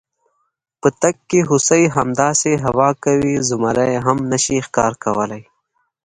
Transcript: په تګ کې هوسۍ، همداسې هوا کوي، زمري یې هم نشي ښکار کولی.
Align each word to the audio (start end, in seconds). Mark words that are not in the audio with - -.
په 0.81 0.87
تګ 1.01 1.15
کې 1.29 1.39
هوسۍ، 1.49 1.83
همداسې 1.97 2.51
هوا 2.65 2.89
کوي، 3.03 3.33
زمري 3.49 3.87
یې 3.93 3.99
هم 4.05 4.17
نشي 4.31 4.57
ښکار 4.65 4.93
کولی. 5.03 5.43